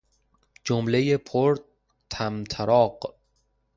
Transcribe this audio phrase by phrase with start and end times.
[0.65, 2.99] جملهُ پرطمطراق